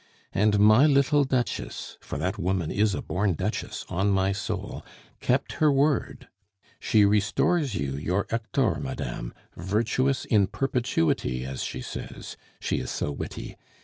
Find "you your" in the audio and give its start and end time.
7.75-8.25